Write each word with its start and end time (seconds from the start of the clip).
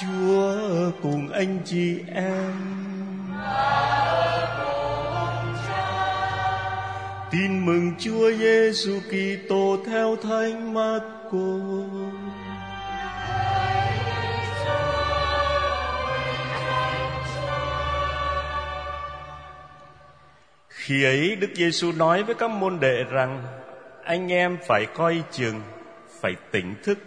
Chúa 0.00 0.90
cùng 1.02 1.28
anh 1.32 1.58
chị 1.64 2.00
em 2.14 2.52
Tin 7.30 7.66
mừng 7.66 7.92
Chúa 7.98 8.32
Giêsu 8.32 9.00
Kitô 9.00 9.76
theo 9.86 10.16
Thánh 10.16 10.74
Marco. 10.74 11.38
Khi 20.68 21.04
ấy 21.04 21.36
Đức 21.36 21.50
Giêsu 21.54 21.92
nói 21.92 22.22
với 22.22 22.34
các 22.34 22.50
môn 22.50 22.80
đệ 22.80 23.04
rằng 23.10 23.42
anh 24.04 24.32
em 24.32 24.58
phải 24.66 24.86
coi 24.86 25.22
chừng, 25.30 25.60
phải 26.20 26.32
tỉnh 26.50 26.74
thức 26.82 26.98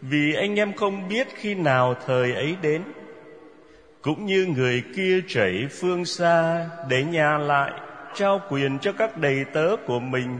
vì 0.00 0.34
anh 0.34 0.58
em 0.58 0.72
không 0.72 1.08
biết 1.08 1.26
khi 1.34 1.54
nào 1.54 1.94
thời 2.06 2.34
ấy 2.34 2.56
đến. 2.62 2.82
Cũng 4.02 4.26
như 4.26 4.46
người 4.56 4.82
kia 4.96 5.20
chảy 5.28 5.66
phương 5.70 6.04
xa 6.04 6.68
để 6.88 7.04
nhà 7.04 7.38
lại, 7.38 7.72
trao 8.14 8.40
quyền 8.48 8.78
cho 8.78 8.92
các 8.92 9.16
đầy 9.16 9.44
tớ 9.52 9.76
của 9.86 10.00
mình, 10.00 10.38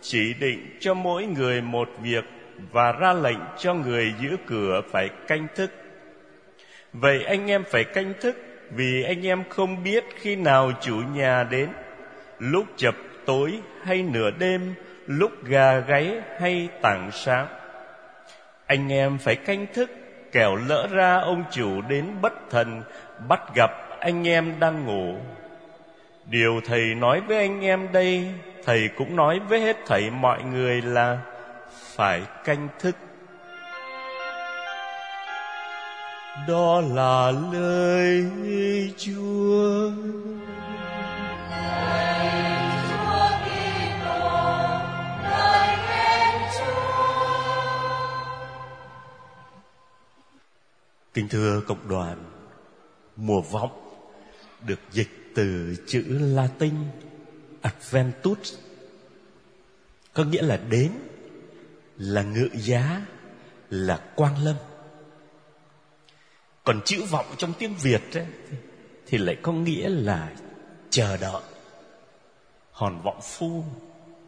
chỉ 0.00 0.34
định 0.40 0.76
cho 0.80 0.94
mỗi 0.94 1.26
người 1.26 1.62
một 1.62 1.88
việc 2.02 2.24
và 2.72 2.92
ra 2.92 3.12
lệnh 3.12 3.38
cho 3.58 3.74
người 3.74 4.14
giữ 4.22 4.36
cửa 4.46 4.82
phải 4.90 5.08
canh 5.28 5.46
thức. 5.54 5.70
Vậy 6.92 7.24
anh 7.24 7.50
em 7.50 7.64
phải 7.70 7.84
canh 7.84 8.12
thức 8.20 8.36
vì 8.70 9.02
anh 9.02 9.26
em 9.26 9.44
không 9.48 9.84
biết 9.84 10.04
khi 10.16 10.36
nào 10.36 10.72
chủ 10.80 10.96
nhà 11.14 11.44
đến, 11.50 11.68
lúc 12.38 12.66
chập 12.76 12.94
tối 13.26 13.58
hay 13.84 14.02
nửa 14.02 14.30
đêm, 14.30 14.74
lúc 15.06 15.44
gà 15.44 15.78
gáy 15.78 16.20
hay 16.40 16.68
tảng 16.82 17.10
sáng 17.12 17.46
anh 18.72 18.92
em 18.92 19.18
phải 19.18 19.36
canh 19.36 19.66
thức, 19.74 19.90
kẻo 20.32 20.56
lỡ 20.56 20.88
ra 20.90 21.18
ông 21.18 21.44
chủ 21.50 21.80
đến 21.88 22.06
bất 22.20 22.32
thần, 22.50 22.82
bắt 23.28 23.40
gặp 23.54 23.70
anh 24.00 24.28
em 24.28 24.60
đang 24.60 24.86
ngủ. 24.86 25.14
Điều 26.26 26.60
thầy 26.66 26.94
nói 26.94 27.20
với 27.20 27.36
anh 27.36 27.60
em 27.60 27.92
đây, 27.92 28.30
thầy 28.64 28.88
cũng 28.96 29.16
nói 29.16 29.40
với 29.48 29.60
hết 29.60 29.76
thảy 29.86 30.10
mọi 30.10 30.42
người 30.42 30.82
là 30.82 31.18
phải 31.96 32.22
canh 32.44 32.68
thức. 32.78 32.96
Đó 36.48 36.80
là 36.94 37.32
lời 37.52 38.24
chúa. 38.96 39.90
Kính 51.14 51.28
thưa 51.28 51.60
cộng 51.66 51.88
đoàn, 51.88 52.24
mùa 53.16 53.40
vọng 53.40 53.88
được 54.66 54.80
dịch 54.90 55.32
từ 55.34 55.76
chữ 55.86 56.04
Latin 56.08 56.74
Adventus 57.62 58.54
có 60.12 60.24
nghĩa 60.24 60.42
là 60.42 60.56
đến, 60.56 60.92
là 61.96 62.22
ngự 62.22 62.48
giá, 62.54 63.06
là 63.70 63.96
quang 64.16 64.44
lâm. 64.44 64.56
Còn 66.64 66.80
chữ 66.84 67.02
vọng 67.10 67.26
trong 67.38 67.52
tiếng 67.58 67.74
Việt 67.82 68.02
ấy, 68.14 68.26
thì 69.06 69.18
lại 69.18 69.36
có 69.42 69.52
nghĩa 69.52 69.88
là 69.88 70.32
chờ 70.90 71.16
đợi. 71.16 71.42
Hòn 72.70 73.02
vọng 73.02 73.20
phu 73.22 73.64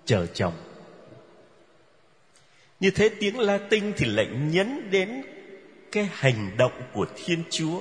chờ 0.04 0.26
chồng. 0.26 0.54
Như 2.80 2.90
thế 2.90 3.08
tiếng 3.20 3.38
Latin 3.38 3.92
thì 3.96 4.06
lại 4.06 4.26
nhấn 4.26 4.90
đến 4.90 5.22
cái 5.94 6.10
hành 6.12 6.56
động 6.56 6.82
của 6.92 7.06
Thiên 7.16 7.42
Chúa. 7.50 7.80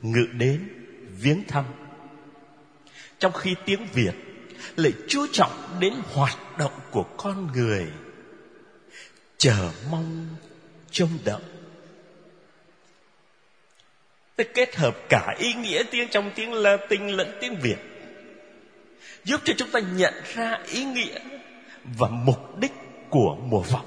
Ngự 0.00 0.26
đến, 0.32 0.68
viếng 1.18 1.44
thăm. 1.48 1.64
Trong 3.18 3.32
khi 3.32 3.54
tiếng 3.64 3.86
Việt, 3.92 4.12
lại 4.76 4.92
chú 5.08 5.26
trọng 5.32 5.76
đến 5.80 5.94
hoạt 6.12 6.58
động 6.58 6.72
của 6.90 7.04
con 7.16 7.52
người. 7.52 7.86
Chờ 9.38 9.70
mong, 9.90 10.26
trông 10.90 11.18
đợi. 11.24 11.40
Tức 14.36 14.48
kết 14.54 14.76
hợp 14.76 14.96
cả 15.08 15.36
ý 15.38 15.54
nghĩa 15.54 15.82
tiếng 15.90 16.08
trong 16.08 16.30
tiếng 16.34 16.52
Latin 16.52 17.08
lẫn 17.08 17.38
tiếng 17.40 17.60
Việt, 17.60 17.78
giúp 19.24 19.40
cho 19.44 19.52
chúng 19.56 19.70
ta 19.70 19.80
nhận 19.80 20.14
ra 20.34 20.58
ý 20.66 20.84
nghĩa 20.84 21.18
và 21.84 22.08
mục 22.08 22.58
đích 22.58 22.72
của 23.10 23.36
mùa 23.40 23.60
vọng. 23.60 23.86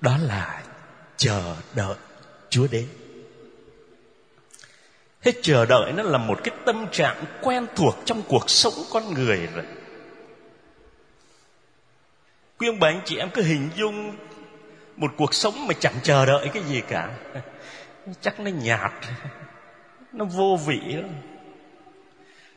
Đó 0.00 0.16
là 0.20 0.62
chờ 1.22 1.56
đợi 1.74 1.94
Chúa 2.50 2.66
đến. 2.70 2.88
Thế 5.22 5.32
chờ 5.42 5.66
đợi 5.66 5.92
nó 5.92 6.02
là 6.02 6.18
một 6.18 6.40
cái 6.44 6.54
tâm 6.64 6.86
trạng 6.92 7.24
quen 7.42 7.66
thuộc 7.76 7.96
trong 8.04 8.22
cuộc 8.28 8.50
sống 8.50 8.74
con 8.90 9.14
người 9.14 9.48
rồi. 9.54 9.64
Quý 12.58 12.68
ông 12.68 12.78
bà 12.78 12.88
anh 12.88 13.00
chị 13.04 13.16
em 13.16 13.30
cứ 13.34 13.42
hình 13.42 13.68
dung 13.76 14.16
một 14.96 15.12
cuộc 15.16 15.34
sống 15.34 15.66
mà 15.66 15.74
chẳng 15.80 15.94
chờ 16.02 16.26
đợi 16.26 16.48
cái 16.54 16.62
gì 16.62 16.80
cả. 16.88 17.10
Chắc 18.20 18.40
nó 18.40 18.50
nhạt, 18.50 18.92
nó 20.12 20.24
vô 20.24 20.58
vị 20.66 20.80
lắm. 20.86 21.10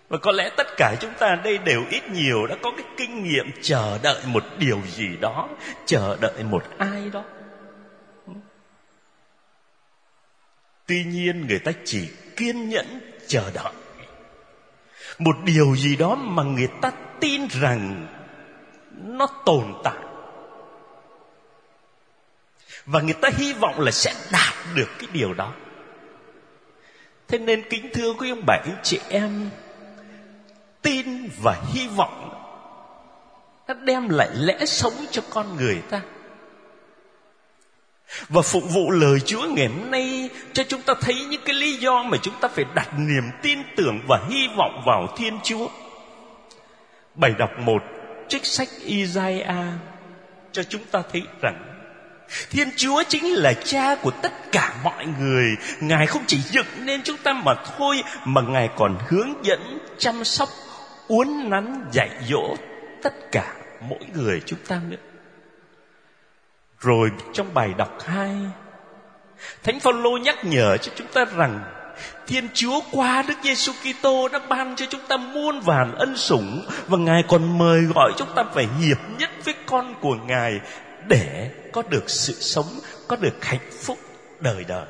Và 0.09 0.17
có 0.17 0.31
lẽ 0.31 0.49
tất 0.57 0.67
cả 0.77 0.95
chúng 0.99 1.13
ta 1.19 1.35
đây 1.43 1.57
đều 1.57 1.83
ít 1.89 2.09
nhiều 2.09 2.47
đã 2.47 2.55
có 2.61 2.71
cái 2.71 2.85
kinh 2.97 3.23
nghiệm 3.23 3.51
chờ 3.61 3.99
đợi 4.03 4.21
một 4.25 4.43
điều 4.57 4.81
gì 4.87 5.07
đó, 5.21 5.49
chờ 5.85 6.17
đợi 6.21 6.43
một 6.43 6.63
ai 6.77 7.09
đó. 7.13 7.23
Tuy 10.87 11.03
nhiên 11.03 11.47
người 11.47 11.59
ta 11.59 11.71
chỉ 11.85 12.09
kiên 12.35 12.69
nhẫn 12.69 13.01
chờ 13.27 13.51
đợi. 13.53 13.73
Một 15.17 15.35
điều 15.45 15.75
gì 15.75 15.95
đó 15.95 16.15
mà 16.15 16.43
người 16.43 16.67
ta 16.81 16.91
tin 17.19 17.47
rằng 17.47 18.07
Nó 18.91 19.27
tồn 19.45 19.73
tại. 19.83 19.97
Và 22.85 23.01
người 23.01 23.13
ta 23.13 23.29
hy 23.37 23.53
vọng 23.53 23.79
là 23.79 23.91
sẽ 23.91 24.13
đạt 24.31 24.53
được 24.75 24.89
cái 24.99 25.09
điều 25.13 25.33
đó. 25.33 25.53
Thế 27.27 27.37
nên 27.37 27.69
kính 27.69 27.89
thưa 27.93 28.13
quý 28.13 28.29
ông 28.29 28.43
bà 28.47 28.53
anh 28.53 28.79
chị 28.83 28.99
em, 29.09 29.49
Tin 30.81 31.29
và 31.41 31.61
hy 31.73 31.87
vọng 31.87 32.29
Nó 33.67 33.73
đem 33.73 34.09
lại 34.09 34.29
lẽ 34.33 34.65
sống 34.65 34.93
cho 35.11 35.21
con 35.29 35.55
người 35.55 35.81
ta 35.89 36.01
và 38.29 38.41
phục 38.41 38.63
vụ 38.73 38.91
lời 38.91 39.19
Chúa 39.19 39.47
ngày 39.49 39.67
hôm 39.67 39.91
nay 39.91 40.29
cho 40.53 40.63
chúng 40.63 40.81
ta 40.81 40.93
thấy 41.01 41.15
những 41.29 41.41
cái 41.45 41.55
lý 41.55 41.77
do 41.77 42.03
mà 42.03 42.17
chúng 42.21 42.33
ta 42.41 42.47
phải 42.47 42.65
đặt 42.75 42.89
niềm 42.97 43.23
tin 43.41 43.59
tưởng 43.75 43.99
và 44.07 44.19
hy 44.29 44.47
vọng 44.57 44.83
vào 44.85 45.07
Thiên 45.17 45.39
Chúa. 45.43 45.67
Bài 47.15 47.31
đọc 47.37 47.49
một 47.59 47.83
trích 48.27 48.45
sách 48.45 48.69
Isaiah 48.85 49.67
cho 50.51 50.63
chúng 50.63 50.83
ta 50.91 51.01
thấy 51.11 51.21
rằng 51.41 51.75
Thiên 52.49 52.69
Chúa 52.75 53.03
chính 53.07 53.33
là 53.33 53.53
cha 53.53 53.95
của 53.95 54.11
tất 54.21 54.51
cả 54.51 54.75
mọi 54.83 55.05
người 55.19 55.45
Ngài 55.79 56.07
không 56.07 56.23
chỉ 56.27 56.37
dựng 56.37 56.65
nên 56.79 57.01
chúng 57.03 57.17
ta 57.17 57.33
mà 57.33 57.53
thôi 57.77 58.03
Mà 58.25 58.41
Ngài 58.41 58.69
còn 58.75 58.97
hướng 59.07 59.45
dẫn, 59.45 59.79
chăm 59.97 60.23
sóc, 60.23 60.49
uốn 61.07 61.49
nắn, 61.49 61.85
dạy 61.91 62.09
dỗ 62.29 62.55
Tất 63.03 63.13
cả 63.31 63.53
mỗi 63.81 63.99
người 64.13 64.41
chúng 64.45 64.59
ta 64.67 64.81
nữa 64.89 64.97
rồi 66.85 67.11
trong 67.33 67.53
bài 67.53 67.73
đọc 67.77 67.97
hai 68.05 68.35
Thánh 69.63 69.79
Phaolô 69.79 70.17
nhắc 70.17 70.45
nhở 70.45 70.77
cho 70.77 70.91
chúng 70.95 71.07
ta 71.07 71.25
rằng 71.25 71.63
Thiên 72.27 72.47
Chúa 72.53 72.79
qua 72.91 73.23
Đức 73.27 73.33
Giêsu 73.43 73.71
Kitô 73.73 74.27
đã 74.27 74.39
ban 74.49 74.75
cho 74.75 74.85
chúng 74.89 75.01
ta 75.07 75.17
muôn 75.17 75.59
vàn 75.59 75.95
ân 75.95 76.17
sủng 76.17 76.65
và 76.87 76.97
Ngài 76.97 77.23
còn 77.27 77.57
mời 77.57 77.81
gọi 77.81 78.11
chúng 78.17 78.27
ta 78.35 78.43
phải 78.53 78.67
hiệp 78.79 78.97
nhất 79.19 79.29
với 79.43 79.53
con 79.65 79.95
của 80.01 80.15
Ngài 80.15 80.59
để 81.07 81.51
có 81.73 81.83
được 81.89 82.09
sự 82.09 82.33
sống, 82.33 82.79
có 83.07 83.15
được 83.15 83.45
hạnh 83.45 83.71
phúc 83.83 83.97
đời 84.39 84.65
đời. 84.67 84.87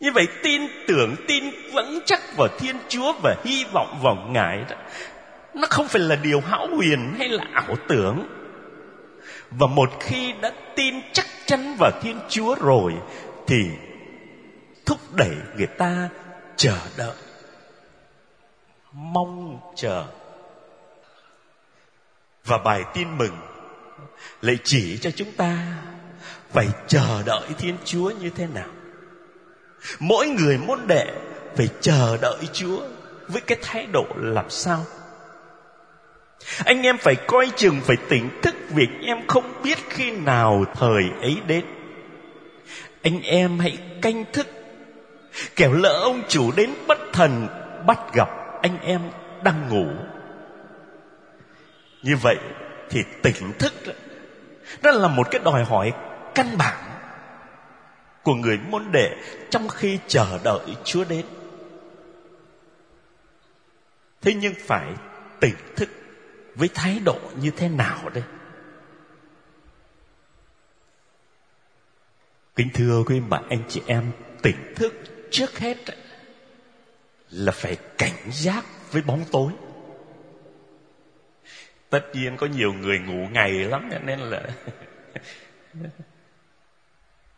Như 0.00 0.12
vậy 0.12 0.28
tin 0.42 0.62
tưởng, 0.88 1.16
tin 1.28 1.44
vững 1.72 2.00
chắc 2.06 2.20
vào 2.36 2.48
Thiên 2.58 2.76
Chúa 2.88 3.12
và 3.22 3.36
hy 3.44 3.64
vọng 3.72 3.98
vào 4.02 4.14
Ngài 4.14 4.64
đó, 4.70 4.76
nó 5.54 5.66
không 5.70 5.88
phải 5.88 6.02
là 6.02 6.16
điều 6.16 6.40
hão 6.40 6.66
huyền 6.76 7.14
hay 7.18 7.28
là 7.28 7.44
ảo 7.52 7.76
tưởng 7.88 8.35
và 9.50 9.66
một 9.66 9.90
khi 10.00 10.32
đã 10.32 10.52
tin 10.76 10.94
chắc 11.12 11.26
chắn 11.46 11.76
vào 11.78 11.90
thiên 12.02 12.20
chúa 12.28 12.54
rồi, 12.54 12.94
thì 13.46 13.64
thúc 14.86 14.98
đẩy 15.12 15.36
người 15.56 15.66
ta 15.66 16.08
chờ 16.56 16.78
đợi. 16.96 17.16
Mong 18.92 19.60
chờ. 19.76 20.04
Và 22.44 22.58
bài 22.58 22.82
tin 22.94 23.18
mừng 23.18 23.36
lại 24.42 24.58
chỉ 24.64 24.98
cho 24.98 25.10
chúng 25.10 25.32
ta, 25.32 25.82
phải 26.50 26.68
chờ 26.86 27.22
đợi 27.26 27.48
thiên 27.58 27.76
chúa 27.84 28.10
như 28.10 28.30
thế 28.30 28.46
nào? 28.54 28.68
Mỗi 29.98 30.28
người 30.28 30.58
môn 30.58 30.86
đệ 30.86 31.06
phải 31.56 31.68
chờ 31.80 32.16
đợi 32.22 32.48
chúa 32.52 32.88
với 33.28 33.40
cái 33.40 33.58
thái 33.62 33.86
độ 33.86 34.06
làm 34.16 34.50
sao 34.50 34.84
anh 36.64 36.82
em 36.82 36.98
phải 36.98 37.14
coi 37.14 37.50
chừng, 37.56 37.80
phải 37.80 37.96
tỉnh 38.08 38.28
thức 38.42 38.54
vì 38.68 38.88
em 39.02 39.26
không 39.26 39.62
biết 39.62 39.78
khi 39.88 40.10
nào 40.10 40.64
thời 40.74 41.02
ấy 41.20 41.36
đến. 41.46 41.64
Anh 43.02 43.22
em 43.22 43.58
hãy 43.58 43.78
canh 44.02 44.24
thức. 44.32 44.46
Kẻo 45.56 45.72
lỡ 45.72 46.00
ông 46.02 46.22
chủ 46.28 46.52
đến 46.56 46.70
bất 46.86 46.98
thần, 47.12 47.48
bắt 47.86 47.98
gặp 48.14 48.28
anh 48.62 48.78
em 48.82 49.00
đang 49.42 49.68
ngủ. 49.68 49.86
Như 52.02 52.16
vậy 52.16 52.36
thì 52.90 53.00
tỉnh 53.22 53.52
thức 53.58 53.72
đó 54.82 54.90
là 54.90 55.08
một 55.08 55.30
cái 55.30 55.40
đòi 55.44 55.64
hỏi 55.64 55.92
căn 56.34 56.58
bản 56.58 56.84
của 58.22 58.34
người 58.34 58.58
môn 58.70 58.92
đệ 58.92 59.16
trong 59.50 59.68
khi 59.68 59.98
chờ 60.06 60.38
đợi 60.44 60.76
Chúa 60.84 61.04
đến. 61.04 61.24
Thế 64.22 64.34
nhưng 64.34 64.54
phải 64.66 64.86
tỉnh 65.40 65.54
thức 65.76 65.88
với 66.56 66.68
thái 66.74 66.98
độ 67.04 67.18
như 67.40 67.50
thế 67.50 67.68
nào 67.68 68.08
đây? 68.08 68.24
Kính 72.56 72.70
thưa 72.74 73.02
quý 73.06 73.20
bạn 73.20 73.48
anh 73.48 73.62
chị 73.68 73.82
em, 73.86 74.12
tỉnh 74.42 74.74
thức 74.76 74.94
trước 75.30 75.58
hết 75.58 75.76
là 77.30 77.52
phải 77.52 77.76
cảnh 77.98 78.30
giác 78.30 78.64
với 78.92 79.02
bóng 79.02 79.24
tối. 79.32 79.52
Tất 81.90 82.02
nhiên 82.12 82.36
có 82.36 82.46
nhiều 82.46 82.72
người 82.72 82.98
ngủ 82.98 83.26
ngày 83.32 83.52
lắm 83.52 83.90
nên 84.04 84.20
là 84.20 84.42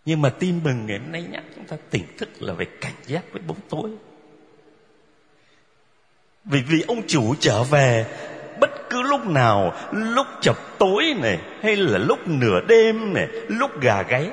Nhưng 0.05 0.23
mà 0.23 0.31
tin 0.31 0.61
mừng 0.65 0.87
ngày 0.87 0.99
hôm 0.99 1.13
nay 1.13 1.23
nhắc 1.31 1.45
chúng 1.55 1.67
ta 1.67 1.77
tỉnh 1.91 2.17
thức 2.19 2.29
là 2.43 2.55
phải 2.55 2.67
cảnh 2.81 2.95
giác 3.07 3.25
với 3.33 3.43
bóng 3.43 3.61
tối. 3.69 3.91
Vì 6.45 6.63
vì 6.63 6.85
ông 6.89 7.07
chủ 7.07 7.35
trở 7.41 7.63
về 7.63 8.07
lúc 9.09 9.27
nào, 9.27 9.75
lúc 9.93 10.27
chập 10.41 10.57
tối 10.79 11.15
này, 11.21 11.39
hay 11.63 11.77
là 11.77 11.99
lúc 11.99 12.19
nửa 12.29 12.61
đêm 12.69 13.15
này, 13.15 13.29
lúc 13.49 13.81
gà 13.81 14.03
gáy. 14.03 14.31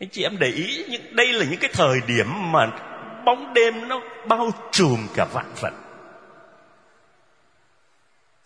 Anh 0.00 0.08
chị 0.08 0.22
em 0.22 0.36
để 0.38 0.46
ý, 0.46 0.84
những 0.88 1.16
đây 1.16 1.32
là 1.32 1.44
những 1.50 1.60
cái 1.60 1.70
thời 1.72 2.00
điểm 2.06 2.52
mà 2.52 2.70
bóng 3.24 3.54
đêm 3.54 3.88
nó 3.88 4.00
bao 4.28 4.50
trùm 4.70 5.06
cả 5.14 5.24
vạn 5.24 5.52
vật. 5.60 5.72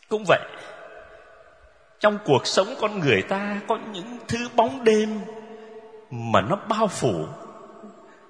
Cũng 0.09 0.25
vậy, 0.29 0.41
trong 2.01 2.19
cuộc 2.25 2.47
sống 2.47 2.75
con 2.81 3.01
người 3.01 3.23
ta 3.23 3.61
có 3.69 3.79
những 3.93 4.19
thứ 4.29 4.49
bóng 4.57 4.85
đêm 4.85 5.21
mà 6.11 6.41
nó 6.41 6.57
bao 6.69 6.89
phủ 6.89 7.27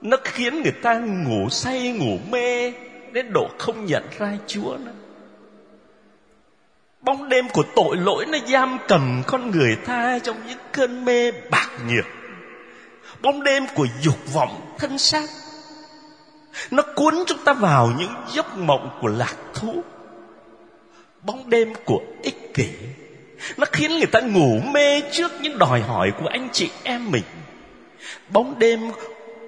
nó 0.00 0.16
khiến 0.24 0.62
người 0.62 0.72
ta 0.82 0.98
ngủ 0.98 1.48
say 1.48 1.92
ngủ 1.92 2.18
mê 2.30 2.72
đến 3.12 3.32
độ 3.32 3.48
không 3.58 3.84
nhận 3.84 4.04
ra 4.18 4.32
chúa 4.46 4.76
nữa 4.84 4.92
bóng 7.06 7.28
đêm 7.28 7.48
của 7.48 7.64
tội 7.76 7.96
lỗi 7.96 8.26
nó 8.26 8.38
giam 8.46 8.78
cầm 8.88 9.22
con 9.26 9.50
người 9.50 9.76
ta 9.76 10.18
trong 10.18 10.36
những 10.48 10.58
cơn 10.72 11.04
mê 11.04 11.32
bạc 11.50 11.70
nhược 11.88 12.06
bóng 13.22 13.42
đêm 13.42 13.66
của 13.74 13.86
dục 14.00 14.32
vọng 14.32 14.74
thân 14.78 14.98
xác, 14.98 15.28
nó 16.70 16.82
cuốn 16.96 17.14
chúng 17.26 17.38
ta 17.44 17.52
vào 17.52 17.92
những 17.98 18.14
giấc 18.34 18.58
mộng 18.58 18.98
của 19.00 19.08
lạc 19.08 19.36
thú. 19.54 19.82
Bóng 21.22 21.50
đêm 21.50 21.72
của 21.84 22.00
ích 22.22 22.54
kỷ, 22.54 22.68
nó 23.56 23.66
khiến 23.72 23.90
người 23.90 24.06
ta 24.06 24.20
ngủ 24.20 24.60
mê 24.72 25.00
trước 25.12 25.32
những 25.40 25.58
đòi 25.58 25.80
hỏi 25.80 26.12
của 26.20 26.26
anh 26.26 26.48
chị 26.52 26.70
em 26.82 27.10
mình. 27.10 27.24
Bóng 28.28 28.58
đêm 28.58 28.80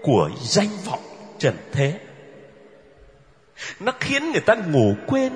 của 0.03 0.31
danh 0.43 0.71
vọng 0.85 1.03
trần 1.39 1.55
thế, 1.73 2.01
nó 3.81 3.93
khiến 4.01 4.33
người 4.33 4.41
ta 4.41 4.55
ngủ 4.55 4.95
quên 5.07 5.33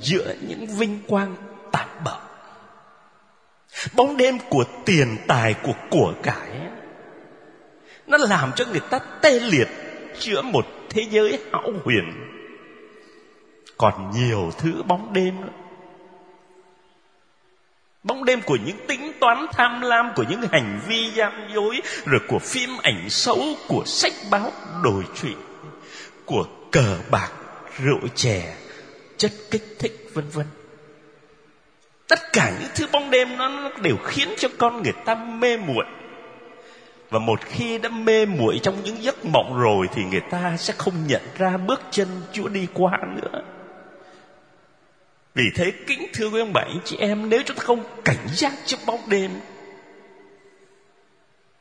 giữa 0.00 0.34
những 0.48 0.66
vinh 0.66 0.98
quang 1.08 1.36
tạm 1.72 1.88
bợ 2.04 2.18
bóng 3.96 4.16
đêm 4.16 4.38
của 4.50 4.64
tiền 4.84 5.16
tài 5.26 5.54
của 5.54 5.74
của 5.90 6.14
cải 6.22 6.52
nó 8.06 8.18
làm 8.18 8.52
cho 8.56 8.64
người 8.64 8.80
ta 8.90 8.98
tê 8.98 9.40
liệt 9.40 9.68
giữa 10.18 10.42
một 10.42 10.66
thế 10.90 11.02
giới 11.10 11.38
hão 11.52 11.72
huyền. 11.84 12.12
Còn 13.76 14.10
nhiều 14.14 14.50
thứ 14.58 14.82
bóng 14.82 15.12
đêm 15.12 15.40
nữa. 15.40 15.48
Bóng 18.02 18.24
đêm 18.24 18.40
của 18.46 18.56
những 18.66 18.76
tính 18.86 19.12
toán 19.20 19.46
tham 19.52 19.80
lam, 19.80 20.12
Của 20.16 20.24
những 20.30 20.40
hành 20.52 20.80
vi 20.86 21.10
gian 21.14 21.48
dối, 21.54 21.80
Rồi 22.04 22.20
của 22.28 22.38
phim 22.38 22.70
ảnh 22.82 23.10
xấu, 23.10 23.38
Của 23.68 23.82
sách 23.86 24.12
báo 24.30 24.52
đổi 24.84 25.04
trụy, 25.14 25.34
Của 26.24 26.46
cờ 26.72 26.98
bạc 27.10 27.30
Rượu 27.78 28.08
chè, 28.14 28.56
Chất 29.16 29.32
kích 29.50 29.76
thích, 29.78 30.10
vân 30.14 30.28
vân. 30.32 30.46
Tất 32.12 32.32
cả 32.32 32.52
những 32.60 32.70
thứ 32.74 32.86
bóng 32.92 33.10
đêm 33.10 33.36
nó 33.36 33.70
đều 33.82 33.96
khiến 33.96 34.28
cho 34.36 34.48
con 34.58 34.82
người 34.82 34.92
ta 35.04 35.14
mê 35.14 35.56
muội. 35.56 35.84
Và 37.10 37.18
một 37.18 37.40
khi 37.44 37.78
đã 37.78 37.88
mê 37.88 38.26
muội 38.26 38.60
trong 38.62 38.84
những 38.84 39.02
giấc 39.02 39.24
mộng 39.24 39.58
rồi 39.58 39.86
thì 39.94 40.04
người 40.04 40.20
ta 40.30 40.56
sẽ 40.58 40.74
không 40.78 40.94
nhận 41.06 41.22
ra 41.38 41.56
bước 41.56 41.82
chân 41.90 42.08
Chúa 42.32 42.48
đi 42.48 42.66
qua 42.74 42.98
nữa. 43.16 43.42
Vì 45.34 45.44
thế, 45.54 45.72
kính 45.86 46.06
thưa 46.12 46.30
quý 46.30 46.40
ông 46.40 46.52
bà, 46.52 46.60
anh 46.60 46.80
chị 46.84 46.96
em, 46.96 47.28
Nếu 47.28 47.42
chúng 47.46 47.56
ta 47.56 47.62
không 47.62 47.84
cảnh 48.04 48.28
giác 48.34 48.52
trước 48.66 48.78
bóng 48.86 49.00
đêm, 49.06 49.30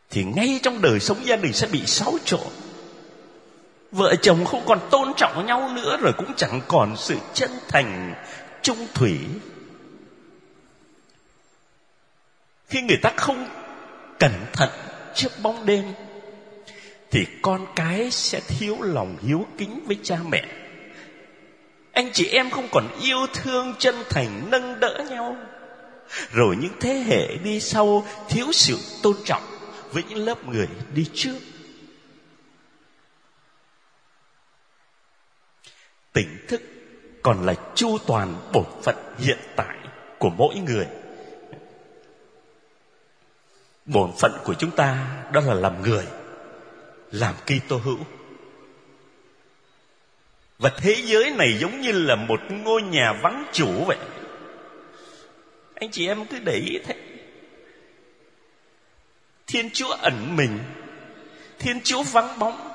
Thì 0.09 0.23
ngay 0.23 0.59
trong 0.63 0.81
đời 0.81 0.99
sống 0.99 1.17
gia 1.23 1.35
đình 1.35 1.53
sẽ 1.53 1.67
bị 1.71 1.85
xáo 1.85 2.13
trộn. 2.25 2.49
Vợ 3.91 4.15
chồng 4.21 4.45
không 4.45 4.61
còn 4.65 4.79
tôn 4.89 5.13
trọng 5.17 5.45
nhau 5.45 5.69
nữa 5.75 5.97
Rồi 6.01 6.13
cũng 6.17 6.33
chẳng 6.37 6.61
còn 6.67 6.97
sự 6.97 7.15
chân 7.33 7.51
thành, 7.67 8.13
trung 8.61 8.87
thủy. 8.93 9.17
Khi 12.71 12.81
người 12.81 12.97
ta 12.97 13.11
không 13.17 13.49
cẩn 14.19 14.31
thận 14.53 14.69
trước 15.15 15.31
bóng 15.41 15.65
đêm, 15.65 15.83
Thì 17.11 17.25
con 17.41 17.65
cái 17.75 18.11
sẽ 18.11 18.39
thiếu 18.47 18.77
lòng 18.81 19.17
hiếu 19.21 19.45
kính 19.57 19.83
với 19.85 19.97
cha 20.03 20.17
mẹ. 20.29 20.45
Anh 21.91 22.09
chị 22.13 22.27
em 22.27 22.49
không 22.49 22.67
còn 22.71 22.87
yêu 23.01 23.27
thương 23.33 23.73
chân 23.79 23.95
thành 24.09 24.47
nâng 24.51 24.79
đỡ 24.79 25.05
nhau. 25.09 25.35
Rồi 26.31 26.55
những 26.61 26.73
thế 26.79 26.93
hệ 26.93 27.37
đi 27.43 27.59
sau 27.59 28.05
thiếu 28.29 28.51
sự 28.51 28.77
tôn 29.03 29.15
trọng 29.25 29.43
với 29.91 30.03
những 30.09 30.25
lớp 30.25 30.47
người 30.47 30.67
đi 30.93 31.05
trước. 31.13 31.37
Tỉnh 36.13 36.45
thức 36.47 36.61
còn 37.21 37.45
là 37.45 37.53
chu 37.75 37.97
toàn 38.07 38.35
bổn 38.53 38.65
phận 38.83 38.95
hiện 39.17 39.39
tại 39.55 39.75
của 40.19 40.29
mỗi 40.29 40.55
người 40.55 40.85
bổn 43.93 44.11
phận 44.19 44.31
của 44.43 44.53
chúng 44.53 44.71
ta 44.71 44.97
đó 45.33 45.41
là 45.41 45.53
làm 45.53 45.81
người, 45.81 46.05
làm 47.11 47.35
Kitô 47.45 47.77
hữu. 47.77 47.97
Và 50.59 50.71
thế 50.77 50.95
giới 51.03 51.29
này 51.29 51.57
giống 51.59 51.81
như 51.81 51.91
là 51.91 52.15
một 52.15 52.39
ngôi 52.49 52.81
nhà 52.81 53.13
vắng 53.23 53.45
chủ 53.51 53.83
vậy. 53.87 53.97
Anh 55.75 55.91
chị 55.91 56.07
em 56.07 56.25
cứ 56.25 56.39
để 56.39 56.53
ý 56.53 56.79
thế. 56.85 56.95
Thiên 59.47 59.69
chúa 59.69 59.89
ẩn 59.89 60.35
mình, 60.35 60.59
thiên 61.59 61.81
chúa 61.83 62.03
vắng 62.03 62.39
bóng, 62.39 62.71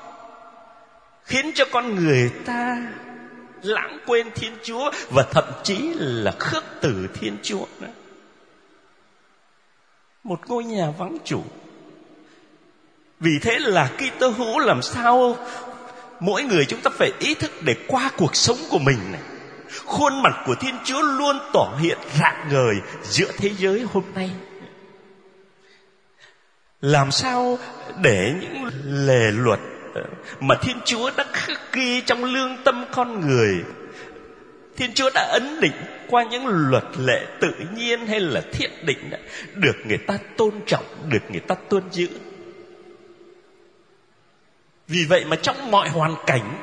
khiến 1.23 1.51
cho 1.55 1.65
con 1.71 1.95
người 1.95 2.31
ta 2.45 2.77
lãng 3.61 3.99
quên 4.05 4.31
thiên 4.35 4.51
chúa 4.63 4.91
và 5.09 5.23
thậm 5.31 5.45
chí 5.63 5.93
là 5.95 6.31
khước 6.39 6.63
từ 6.81 7.07
thiên 7.13 7.37
chúa 7.43 7.65
nữa 7.79 7.87
một 10.27 10.49
ngôi 10.49 10.63
nhà 10.63 10.91
vắng 10.97 11.17
chủ. 11.23 11.43
Vì 13.19 13.39
thế 13.41 13.59
là 13.59 13.91
khi 13.97 14.09
tơ 14.19 14.27
hữu 14.27 14.59
làm 14.59 14.81
sao 14.81 15.37
mỗi 16.19 16.43
người 16.43 16.65
chúng 16.65 16.81
ta 16.81 16.91
phải 16.93 17.11
ý 17.19 17.33
thức 17.33 17.51
để 17.61 17.75
qua 17.87 18.11
cuộc 18.17 18.35
sống 18.35 18.57
của 18.69 18.79
mình 18.79 19.11
này. 19.11 19.21
Khuôn 19.85 20.21
mặt 20.21 20.43
của 20.45 20.55
thiên 20.55 20.75
chúa 20.83 21.01
luôn 21.01 21.37
tỏ 21.53 21.77
hiện 21.79 21.97
rạng 22.19 22.49
ngời 22.51 22.75
giữa 23.03 23.31
thế 23.37 23.51
giới 23.57 23.85
hôm 23.93 24.03
nay. 24.15 24.31
Làm 26.81 27.11
sao 27.11 27.57
để 28.01 28.33
những 28.41 28.69
lề 28.85 29.31
luật 29.31 29.59
ờ, 29.93 30.01
mà 30.39 30.55
thiên 30.61 30.77
chúa 30.85 31.11
đã 31.17 31.25
khắc 31.33 31.73
ghi 31.73 32.01
trong 32.01 32.23
lương 32.23 32.57
tâm 32.63 32.85
con 32.91 33.27
người, 33.27 33.63
thiên 34.77 34.93
chúa 34.93 35.09
đã 35.13 35.29
ấn 35.33 35.59
định 35.59 35.96
qua 36.09 36.23
những 36.23 36.47
luật 36.47 36.85
lệ 36.97 37.25
tự 37.41 37.51
nhiên 37.75 38.07
hay 38.07 38.19
là 38.19 38.41
thiết 38.51 38.83
định 38.83 39.09
được 39.55 39.75
người 39.85 39.97
ta 39.97 40.17
tôn 40.37 40.51
trọng 40.65 40.85
được 41.09 41.31
người 41.31 41.39
ta 41.39 41.55
tuân 41.69 41.83
giữ 41.91 42.07
vì 44.87 45.05
vậy 45.09 45.25
mà 45.25 45.35
trong 45.35 45.71
mọi 45.71 45.89
hoàn 45.89 46.15
cảnh 46.25 46.57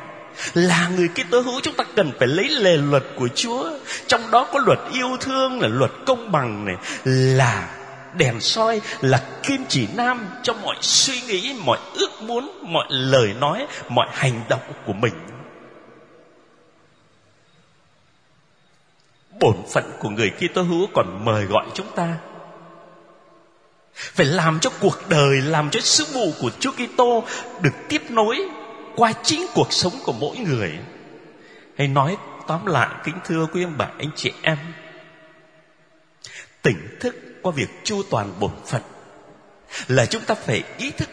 là 0.54 0.90
người 0.96 1.08
Kitô 1.08 1.40
hữu 1.40 1.60
chúng 1.60 1.74
ta 1.74 1.84
cần 1.96 2.12
phải 2.18 2.28
lấy 2.28 2.48
lề 2.48 2.76
luật 2.76 3.02
của 3.16 3.28
Chúa. 3.34 3.70
Trong 4.06 4.30
đó 4.30 4.48
có 4.52 4.58
luật 4.66 4.78
yêu 4.92 5.16
thương 5.20 5.60
là 5.60 5.68
luật 5.68 5.90
công 6.06 6.32
bằng 6.32 6.64
này 6.64 6.76
là 7.04 7.68
đèn 8.16 8.40
soi 8.40 8.80
là 9.00 9.22
kim 9.42 9.64
chỉ 9.68 9.88
nam 9.96 10.26
cho 10.42 10.52
mọi 10.52 10.76
suy 10.80 11.20
nghĩ, 11.20 11.54
mọi 11.64 11.78
ước 11.94 12.10
muốn, 12.20 12.50
mọi 12.62 12.86
lời 12.88 13.34
nói, 13.40 13.66
mọi 13.88 14.06
hành 14.12 14.40
động 14.48 14.62
của 14.86 14.92
mình. 14.92 15.14
Bổn 19.40 19.56
phận 19.72 19.84
của 19.98 20.08
người 20.08 20.30
Kitô 20.30 20.62
hữu 20.62 20.86
còn 20.94 21.24
mời 21.24 21.44
gọi 21.44 21.66
chúng 21.74 21.86
ta. 21.94 22.16
Phải 23.94 24.26
làm 24.26 24.60
cho 24.60 24.70
cuộc 24.80 24.98
đời, 25.08 25.40
làm 25.40 25.70
cho 25.70 25.80
sứ 25.80 26.04
vụ 26.04 26.32
của 26.40 26.50
Chúa 26.60 26.72
Kitô 26.72 27.24
được 27.62 27.74
tiếp 27.88 28.02
nối 28.10 28.38
qua 28.96 29.12
chính 29.22 29.46
cuộc 29.54 29.72
sống 29.72 29.92
của 30.04 30.12
mỗi 30.12 30.36
người. 30.36 30.78
Hay 31.78 31.88
nói 31.88 32.16
tóm 32.46 32.66
lại, 32.66 32.88
kính 33.04 33.18
thưa 33.24 33.46
quý 33.52 33.64
ông 33.64 33.74
bà, 33.78 33.88
anh 33.98 34.10
chị 34.16 34.32
em. 34.42 34.58
Tỉnh 36.62 36.96
thức 37.00 37.16
qua 37.42 37.52
việc 37.56 37.68
chu 37.84 38.02
toàn 38.10 38.32
bổn 38.40 38.50
phận 38.66 38.82
là 39.88 40.06
chúng 40.06 40.22
ta 40.22 40.34
phải 40.34 40.62
ý 40.78 40.90
thức 40.90 41.08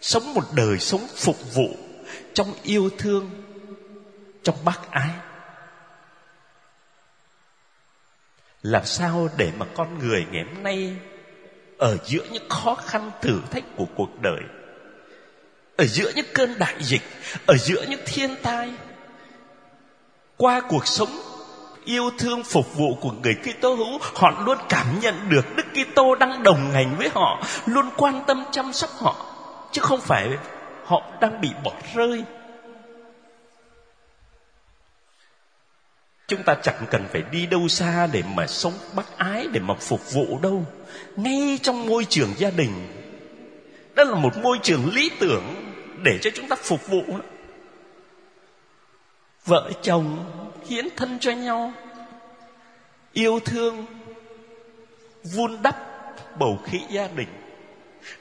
sống 0.00 0.34
một 0.34 0.44
đời, 0.52 0.78
sống 0.78 1.06
phục 1.16 1.54
vụ 1.54 1.76
trong 2.34 2.54
yêu 2.62 2.90
thương, 2.98 3.30
trong 4.42 4.56
bác 4.64 4.90
ái. 4.90 5.10
Làm 8.62 8.84
sao 8.84 9.28
để 9.36 9.52
mà 9.58 9.66
con 9.74 9.98
người 9.98 10.26
ngày 10.30 10.44
hôm 10.54 10.62
nay 10.62 10.96
ở 11.78 11.96
giữa 12.04 12.24
những 12.32 12.48
khó 12.48 12.74
khăn 12.74 13.10
thử 13.22 13.40
thách 13.50 13.64
của 13.76 13.86
cuộc 13.96 14.20
đời 14.20 14.40
ở 15.76 15.84
giữa 15.84 16.12
những 16.16 16.26
cơn 16.34 16.58
đại 16.58 16.74
dịch 16.80 17.02
ở 17.46 17.56
giữa 17.56 17.84
những 17.88 18.00
thiên 18.06 18.30
tai 18.42 18.72
qua 20.36 20.60
cuộc 20.60 20.86
sống 20.86 21.08
yêu 21.84 22.10
thương 22.18 22.42
phục 22.42 22.74
vụ 22.74 22.94
của 23.00 23.12
người 23.22 23.34
Kitô 23.34 23.74
hữu, 23.74 23.98
họ 24.14 24.42
luôn 24.46 24.58
cảm 24.68 24.86
nhận 25.00 25.14
được 25.28 25.56
Đức 25.56 25.66
Kitô 25.74 26.14
đang 26.14 26.42
đồng 26.42 26.70
hành 26.70 26.94
với 26.98 27.10
họ, 27.14 27.42
luôn 27.66 27.90
quan 27.96 28.24
tâm 28.26 28.44
chăm 28.50 28.72
sóc 28.72 28.90
họ, 28.98 29.26
chứ 29.72 29.82
không 29.82 30.00
phải 30.00 30.28
họ 30.84 31.02
đang 31.20 31.40
bị 31.40 31.48
bỏ 31.64 31.72
rơi. 31.94 32.24
Chúng 36.32 36.42
ta 36.42 36.54
chẳng 36.54 36.86
cần 36.90 37.04
phải 37.12 37.22
đi 37.32 37.46
đâu 37.46 37.68
xa 37.68 38.06
để 38.12 38.22
mà 38.34 38.46
sống 38.46 38.72
bác 38.94 39.18
ái, 39.18 39.46
để 39.52 39.60
mà 39.60 39.74
phục 39.74 40.12
vụ 40.12 40.38
đâu. 40.42 40.66
Ngay 41.16 41.58
trong 41.62 41.86
môi 41.86 42.04
trường 42.04 42.30
gia 42.36 42.50
đình, 42.50 42.72
đó 43.94 44.04
là 44.04 44.14
một 44.14 44.36
môi 44.36 44.58
trường 44.62 44.90
lý 44.94 45.10
tưởng 45.20 45.42
để 46.04 46.18
cho 46.22 46.30
chúng 46.34 46.48
ta 46.48 46.56
phục 46.56 46.86
vụ 46.86 47.02
vợ 49.46 49.70
chồng 49.82 50.24
hiến 50.68 50.88
thân 50.96 51.18
cho 51.20 51.32
nhau 51.32 51.72
yêu 53.12 53.40
thương 53.44 53.86
vun 55.24 55.62
đắp 55.62 55.76
bầu 56.38 56.60
khí 56.64 56.80
gia 56.90 57.08
đình 57.16 57.28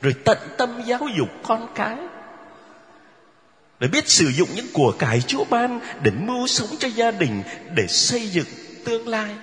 rồi 0.01 0.13
tận 0.25 0.37
tâm 0.57 0.81
giáo 0.85 1.07
dục 1.17 1.29
con 1.43 1.67
cái 1.75 1.97
để 3.81 3.87
biết 3.87 4.09
sử 4.09 4.27
dụng 4.27 4.49
những 4.55 4.67
của 4.73 4.93
cải 4.99 5.21
Chúa 5.21 5.43
ban 5.49 5.79
để 6.03 6.11
mưu 6.11 6.47
sống 6.47 6.69
cho 6.79 6.87
gia 6.87 7.11
đình, 7.11 7.43
để 7.75 7.87
xây 7.87 8.27
dựng 8.27 8.45
tương 8.85 9.07
lai. 9.07 9.35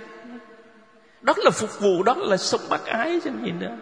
Đó 1.20 1.34
là 1.36 1.50
phục 1.50 1.80
vụ, 1.80 2.02
đó 2.02 2.14
là 2.14 2.36
sống 2.36 2.60
bác 2.70 2.86
ái 2.86 3.20
chứ 3.24 3.30
gì 3.44 3.50
nữa. 3.50 3.76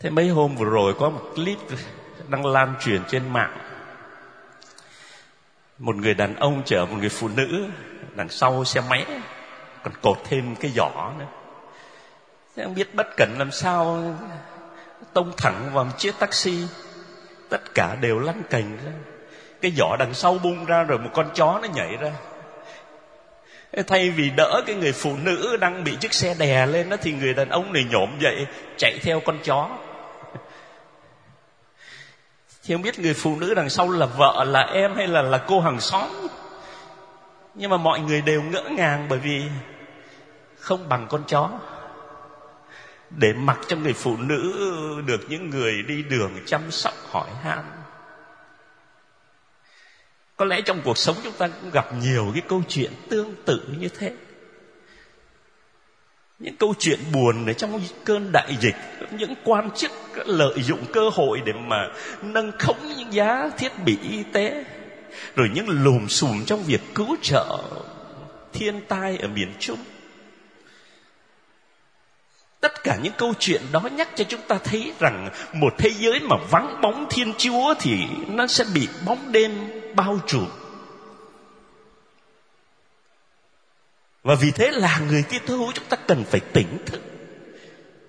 Thế 0.00 0.10
mấy 0.10 0.28
hôm 0.28 0.56
vừa 0.56 0.64
rồi 0.64 0.94
có 0.98 1.10
một 1.10 1.22
clip 1.34 1.58
đang 2.28 2.46
lan 2.46 2.74
truyền 2.80 3.02
trên 3.08 3.32
mạng. 3.32 3.58
Một 5.78 5.96
người 5.96 6.14
đàn 6.14 6.36
ông 6.36 6.62
chở 6.66 6.86
một 6.86 6.96
người 6.98 7.08
phụ 7.08 7.28
nữ 7.28 7.64
đằng 8.14 8.28
sau 8.28 8.64
xe 8.64 8.80
máy, 8.88 9.06
còn 9.82 9.92
cột 10.02 10.18
thêm 10.24 10.56
cái 10.56 10.70
giỏ 10.76 11.12
nữa. 11.18 11.26
Thế 12.56 12.64
không 12.64 12.74
biết 12.74 12.94
bất 12.94 13.06
cẩn 13.16 13.34
làm 13.38 13.50
sao, 13.50 14.14
tông 15.12 15.32
thẳng 15.36 15.70
vào 15.72 15.84
một 15.84 15.98
chiếc 15.98 16.14
taxi 16.18 16.64
tất 17.48 17.74
cả 17.74 17.96
đều 18.00 18.18
lăn 18.18 18.42
cành 18.50 18.76
ra. 18.84 18.92
Cái 19.60 19.72
giỏ 19.76 19.96
đằng 19.98 20.14
sau 20.14 20.38
bung 20.42 20.64
ra 20.64 20.82
rồi 20.82 20.98
một 20.98 21.10
con 21.14 21.30
chó 21.34 21.58
nó 21.62 21.68
nhảy 21.74 21.96
ra. 21.96 22.12
Thay 23.86 24.10
vì 24.10 24.30
đỡ 24.36 24.62
cái 24.66 24.76
người 24.76 24.92
phụ 24.92 25.16
nữ 25.16 25.56
đang 25.56 25.84
bị 25.84 25.96
chiếc 26.00 26.14
xe 26.14 26.34
đè 26.38 26.66
lên 26.66 26.88
đó, 26.88 26.96
thì 27.00 27.12
người 27.12 27.34
đàn 27.34 27.48
ông 27.48 27.72
này 27.72 27.84
nhổm 27.90 28.18
dậy, 28.20 28.46
chạy 28.76 28.98
theo 29.02 29.20
con 29.20 29.38
chó. 29.44 29.68
Thì 32.64 32.74
không 32.74 32.82
biết 32.82 32.98
người 32.98 33.14
phụ 33.14 33.36
nữ 33.40 33.54
đằng 33.54 33.70
sau 33.70 33.90
là 33.90 34.06
vợ, 34.06 34.44
là 34.44 34.60
em 34.60 34.94
hay 34.96 35.06
là 35.06 35.22
là 35.22 35.38
cô 35.38 35.60
hàng 35.60 35.80
xóm. 35.80 36.08
Nhưng 37.54 37.70
mà 37.70 37.76
mọi 37.76 38.00
người 38.00 38.20
đều 38.20 38.42
ngỡ 38.42 38.62
ngàng 38.62 39.06
bởi 39.08 39.18
vì 39.18 39.42
không 40.58 40.88
bằng 40.88 41.06
con 41.10 41.24
chó 41.28 41.50
để 43.10 43.32
mặc 43.32 43.58
cho 43.68 43.76
người 43.76 43.92
phụ 43.92 44.16
nữ 44.16 44.52
được 45.06 45.20
những 45.28 45.50
người 45.50 45.82
đi 45.82 46.02
đường 46.02 46.32
chăm 46.46 46.70
sóc 46.70 46.94
hỏi 47.10 47.28
han. 47.42 47.64
Có 50.36 50.44
lẽ 50.44 50.60
trong 50.60 50.80
cuộc 50.84 50.98
sống 50.98 51.16
chúng 51.24 51.32
ta 51.32 51.48
cũng 51.48 51.70
gặp 51.70 51.86
nhiều 52.02 52.30
cái 52.32 52.42
câu 52.48 52.62
chuyện 52.68 52.92
tương 53.08 53.34
tự 53.44 53.60
như 53.78 53.88
thế. 53.88 54.12
Những 56.38 56.56
câu 56.56 56.74
chuyện 56.78 56.98
buồn 57.12 57.46
ở 57.46 57.52
trong 57.52 57.80
cơn 58.04 58.32
đại 58.32 58.56
dịch 58.60 58.76
những 59.10 59.34
quan 59.44 59.70
chức 59.70 59.90
lợi 60.26 60.62
dụng 60.62 60.84
cơ 60.92 61.08
hội 61.12 61.40
để 61.44 61.52
mà 61.52 61.88
nâng 62.22 62.52
khống 62.58 62.78
những 62.96 63.12
giá 63.12 63.50
thiết 63.58 63.72
bị 63.84 63.98
y 64.10 64.22
tế, 64.32 64.64
rồi 65.36 65.50
những 65.54 65.68
lùm 65.68 66.06
xùm 66.06 66.44
trong 66.44 66.62
việc 66.62 66.80
cứu 66.94 67.16
trợ 67.22 67.58
thiên 68.52 68.80
tai 68.88 69.18
ở 69.18 69.28
miền 69.28 69.52
trung 69.58 69.78
tất 72.60 72.84
cả 72.84 72.98
những 73.02 73.12
câu 73.18 73.34
chuyện 73.38 73.62
đó 73.72 73.80
nhắc 73.80 74.08
cho 74.14 74.24
chúng 74.24 74.40
ta 74.48 74.58
thấy 74.64 74.92
rằng 74.98 75.30
một 75.52 75.74
thế 75.78 75.90
giới 75.90 76.20
mà 76.20 76.36
vắng 76.50 76.80
bóng 76.82 77.06
thiên 77.10 77.32
chúa 77.38 77.74
thì 77.80 77.98
nó 78.28 78.46
sẽ 78.46 78.64
bị 78.74 78.88
bóng 79.06 79.32
đêm 79.32 79.52
bao 79.94 80.18
trùm. 80.26 80.46
Và 84.22 84.34
vì 84.34 84.50
thế 84.50 84.70
là 84.70 85.00
người 85.08 85.22
Kitô 85.22 85.56
hữu 85.56 85.72
chúng 85.72 85.84
ta 85.88 85.96
cần 85.96 86.24
phải 86.24 86.40
tỉnh 86.40 86.78
thức. 86.86 87.00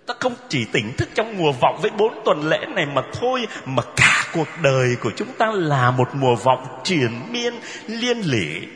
Ta 0.06 0.14
không 0.20 0.36
chỉ 0.50 0.66
tỉnh 0.72 0.94
thức 0.98 1.10
trong 1.16 1.38
mùa 1.38 1.52
vọng 1.52 1.80
với 1.82 1.92
bốn 1.92 2.22
tuần 2.26 2.50
lễ 2.50 2.66
này 2.76 2.86
mà 2.86 3.02
thôi, 3.14 3.48
mà 3.66 3.84
cả 3.96 4.26
cuộc 4.34 4.48
đời 4.62 4.96
của 5.02 5.12
chúng 5.16 5.34
ta 5.38 5.52
là 5.52 5.92
một 5.92 6.10
mùa 6.14 6.36
vọng 6.36 6.82
triển 6.84 7.12
miên, 7.32 7.54
liên 7.88 8.20
lỉ 8.20 8.68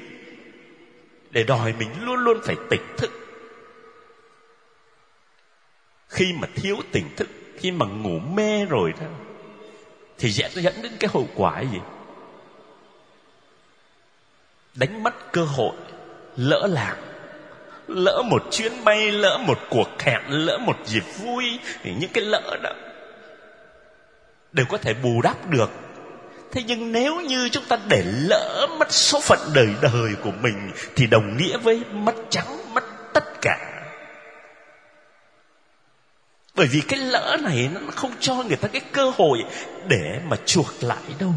để 1.32 1.44
đòi 1.44 1.74
mình 1.80 1.90
luôn 2.02 2.20
luôn 2.20 2.38
phải 2.46 2.56
tỉnh 2.70 2.82
thức 2.98 3.23
khi 6.14 6.34
mà 6.34 6.48
thiếu 6.56 6.78
tỉnh 6.92 7.16
thức, 7.16 7.30
khi 7.58 7.72
mà 7.72 7.86
ngủ 7.86 8.20
mê 8.20 8.66
rồi 8.66 8.94
đó, 9.00 9.08
thì 10.18 10.32
sẽ 10.32 10.50
dẫn 10.54 10.74
đến 10.82 10.92
cái 11.00 11.10
hậu 11.14 11.28
quả 11.36 11.62
gì? 11.62 11.80
Đánh 14.76 15.04
mất 15.04 15.32
cơ 15.32 15.44
hội, 15.44 15.76
lỡ 16.38 16.68
lạc 16.72 16.96
lỡ 17.88 18.22
một 18.26 18.44
chuyến 18.52 18.84
bay, 18.84 19.12
lỡ 19.12 19.38
một 19.48 19.60
cuộc 19.70 19.90
hẹn, 20.00 20.22
lỡ 20.28 20.58
một 20.58 20.78
dịp 20.86 21.04
vui, 21.18 21.60
thì 21.84 21.94
những 22.00 22.10
cái 22.14 22.24
lỡ 22.24 22.58
đó 22.64 22.72
đều 24.52 24.66
có 24.70 24.78
thể 24.78 24.94
bù 24.94 25.22
đắp 25.22 25.50
được. 25.50 25.72
Thế 26.52 26.64
nhưng 26.68 26.92
nếu 26.92 27.22
như 27.22 27.50
chúng 27.50 27.64
ta 27.66 27.78
để 27.90 28.04
lỡ 28.06 28.68
mất 28.80 28.92
số 28.92 29.20
phận 29.20 29.40
đời 29.54 29.70
đời 29.82 30.12
của 30.24 30.32
mình, 30.42 30.72
thì 30.96 31.08
đồng 31.08 31.38
nghĩa 31.38 31.58
với 31.58 31.82
mất 31.92 32.16
trắng 32.30 32.58
bởi 36.56 36.68
vì 36.68 36.82
cái 36.82 37.00
lỡ 37.00 37.38
này 37.42 37.70
nó 37.74 37.82
không 37.92 38.12
cho 38.20 38.36
người 38.36 38.56
ta 38.56 38.68
cái 38.68 38.82
cơ 38.92 39.10
hội 39.10 39.44
để 39.88 40.20
mà 40.26 40.38
chuộc 40.46 40.84
lại 40.84 41.04
đâu. 41.20 41.34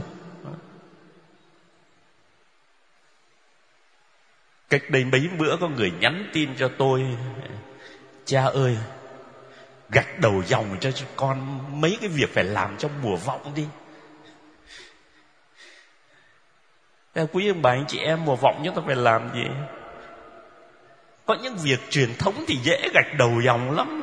Cách 4.68 4.82
đây 4.88 5.04
mấy 5.04 5.28
bữa 5.38 5.56
có 5.60 5.68
người 5.68 5.92
nhắn 6.00 6.30
tin 6.32 6.56
cho 6.56 6.70
tôi, 6.78 7.04
cha 8.24 8.44
ơi, 8.44 8.76
gạch 9.90 10.18
đầu 10.20 10.42
dòng 10.46 10.76
cho 10.80 10.90
con 11.16 11.60
mấy 11.80 11.98
cái 12.00 12.08
việc 12.08 12.34
phải 12.34 12.44
làm 12.44 12.76
trong 12.78 12.90
mùa 13.02 13.16
vọng 13.16 13.52
đi. 13.54 13.66
Quý 17.32 17.48
ông 17.48 17.62
bà, 17.62 17.70
anh 17.70 17.84
chị 17.88 17.98
em, 17.98 18.24
mùa 18.24 18.36
vọng 18.36 18.62
chúng 18.64 18.74
ta 18.74 18.82
phải 18.86 18.96
làm 18.96 19.30
gì? 19.34 19.44
Có 21.26 21.36
những 21.42 21.56
việc 21.56 21.78
truyền 21.90 22.14
thống 22.18 22.44
thì 22.48 22.56
dễ 22.62 22.88
gạch 22.94 23.18
đầu 23.18 23.40
dòng 23.44 23.76
lắm 23.76 24.02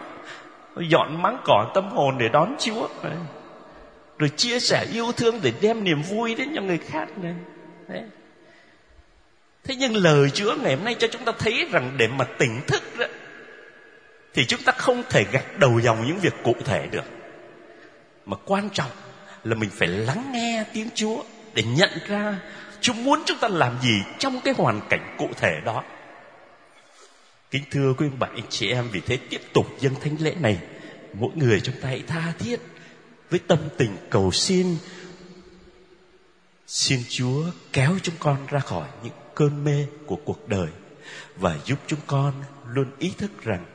dọn 0.77 1.21
máng 1.21 1.37
cỏ 1.45 1.71
tâm 1.73 1.89
hồn 1.89 2.17
để 2.17 2.29
đón 2.29 2.55
chúa. 2.59 2.87
Rồi 4.17 4.29
chia 4.29 4.59
sẻ 4.59 4.85
yêu 4.93 5.11
thương 5.11 5.39
để 5.43 5.53
đem 5.61 5.83
niềm 5.83 6.01
vui 6.01 6.35
đến 6.35 6.51
cho 6.55 6.61
người 6.61 6.77
khác. 6.77 7.07
Này 7.17 7.35
Đấy. 7.87 8.03
Thế 9.63 9.75
nhưng 9.75 9.95
lời 9.95 10.29
chúa 10.29 10.55
ngày 10.55 10.75
hôm 10.75 10.85
nay 10.85 10.95
cho 10.99 11.07
chúng 11.07 11.25
ta 11.25 11.31
thấy 11.39 11.67
rằng 11.71 11.95
để 11.97 12.07
mà 12.07 12.25
tỉnh 12.37 12.61
thức 12.67 12.83
đó, 12.97 13.05
thì 14.33 14.45
chúng 14.45 14.63
ta 14.63 14.71
không 14.71 15.03
thể 15.09 15.25
gạch 15.31 15.59
đầu 15.59 15.79
dòng 15.79 16.07
những 16.07 16.19
việc 16.19 16.33
cụ 16.43 16.55
thể 16.65 16.87
được. 16.91 17.03
Mà 18.25 18.37
quan 18.45 18.69
trọng 18.69 18.91
là 19.43 19.55
mình 19.55 19.69
phải 19.69 19.87
lắng 19.87 20.31
nghe 20.31 20.63
tiếng 20.73 20.89
chúa 20.95 21.23
để 21.53 21.63
nhận 21.63 21.89
ra 22.07 22.35
chúa 22.81 22.93
muốn 22.93 23.23
chúng 23.25 23.37
ta 23.37 23.47
làm 23.47 23.77
gì 23.81 24.01
trong 24.19 24.41
cái 24.43 24.53
hoàn 24.57 24.81
cảnh 24.89 25.15
cụ 25.17 25.29
thể 25.37 25.61
đó 25.65 25.83
kính 27.53 27.63
thưa 27.71 27.93
quý 27.97 28.07
bạn, 28.19 28.35
anh 28.35 28.45
chị 28.49 28.69
em, 28.69 28.89
vì 28.91 29.01
thế 29.01 29.17
tiếp 29.29 29.41
tục 29.53 29.67
dâng 29.79 29.95
thánh 30.01 30.15
lễ 30.19 30.35
này, 30.39 30.59
mỗi 31.13 31.31
người 31.35 31.61
chúng 31.61 31.75
ta 31.81 31.89
hãy 31.89 32.03
tha 32.07 32.33
thiết 32.39 32.59
với 33.29 33.39
tâm 33.39 33.59
tình 33.77 33.97
cầu 34.09 34.31
xin 34.31 34.77
xin 36.67 36.99
chúa 37.09 37.45
kéo 37.73 37.95
chúng 38.03 38.15
con 38.19 38.37
ra 38.47 38.59
khỏi 38.59 38.87
những 39.03 39.13
cơn 39.35 39.63
mê 39.63 39.85
của 40.05 40.15
cuộc 40.25 40.47
đời 40.49 40.67
và 41.35 41.59
giúp 41.65 41.79
chúng 41.87 41.99
con 42.07 42.33
luôn 42.67 42.91
ý 42.99 43.13
thức 43.17 43.31
rằng 43.43 43.65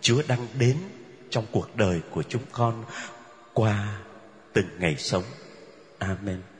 Chúa 0.00 0.22
đang 0.28 0.46
đến 0.58 0.76
trong 1.30 1.46
cuộc 1.52 1.76
đời 1.76 2.00
của 2.10 2.22
chúng 2.22 2.42
con 2.52 2.84
qua 3.52 3.98
từng 4.52 4.68
ngày 4.78 4.96
sống. 4.98 5.24
Amen. 5.98 6.53